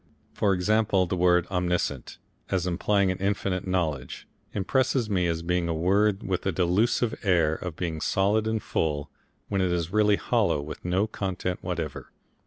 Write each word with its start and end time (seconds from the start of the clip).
For 0.33 0.55
example, 0.55 1.05
that 1.05 1.15
word 1.15 1.45
Omniscient, 1.51 2.17
as 2.49 2.65
implying 2.65 3.11
infinite 3.11 3.67
knowledge, 3.67 4.27
impresses 4.51 5.11
me 5.11 5.27
as 5.27 5.43
being 5.43 5.67
a 5.69 5.75
word 5.75 6.23
with 6.23 6.43
a 6.47 6.51
delusive 6.51 7.13
air 7.21 7.53
of 7.53 7.75
being 7.75 8.01
solid 8.01 8.47
and 8.47 8.63
full, 8.63 9.11
when 9.47 9.61
it 9.61 9.71
is 9.71 9.93
really 9.93 10.15
hollow 10.15 10.59
with 10.59 10.83
no 10.83 11.05
content 11.05 11.59
whatever. 11.61 12.09